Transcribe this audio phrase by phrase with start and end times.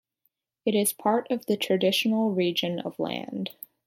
[0.65, 3.51] It is part of the traditional region of Land.